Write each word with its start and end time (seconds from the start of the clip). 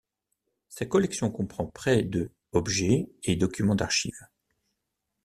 Sa 0.67 0.87
collection 0.87 1.29
comprend 1.29 1.67
près 1.67 2.01
de 2.01 2.31
objets 2.53 3.11
et 3.21 3.35
documents 3.35 3.75
d'archives. 3.75 4.25